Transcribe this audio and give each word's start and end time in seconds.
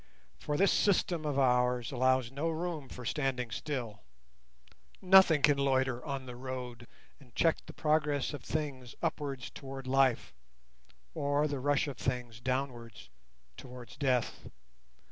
For 0.39 0.57
this 0.57 0.71
system 0.71 1.25
of 1.25 1.37
ours 1.37 1.91
allows 1.91 2.31
no 2.31 2.49
room 2.49 2.89
for 2.89 3.05
standing 3.05 3.51
still—nothing 3.51 5.43
can 5.43 5.59
loiter 5.59 6.03
on 6.03 6.25
the 6.25 6.35
road 6.35 6.87
and 7.19 7.35
check 7.35 7.57
the 7.67 7.73
progress 7.73 8.33
of 8.33 8.43
things 8.43 8.95
upwards 9.03 9.51
towards 9.51 9.87
Life, 9.87 10.33
or 11.13 11.47
the 11.47 11.59
rush 11.59 11.87
of 11.87 11.97
things 11.97 12.39
downwards 12.39 13.11
towards 13.57 13.95
Death. 13.95 14.49